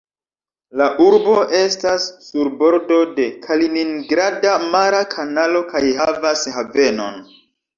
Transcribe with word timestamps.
La 0.79 0.85
urbo 1.07 1.35
estas 1.57 2.07
sur 2.29 2.49
bordo 2.63 2.97
de 3.19 3.27
Kaliningrada 3.45 4.57
mara 4.77 5.03
kanalo 5.15 5.63
kaj 5.75 5.83
havas 6.03 6.49
havenon. 6.57 7.25